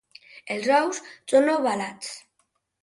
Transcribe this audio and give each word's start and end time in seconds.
Els 0.55 0.69
ous 0.79 1.03
són 1.33 1.53
ovalats. 1.59 2.13